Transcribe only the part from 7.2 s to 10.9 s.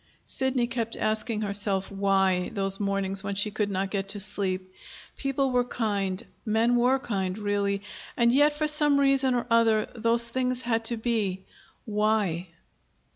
really, and yet, for some reason or other, those things had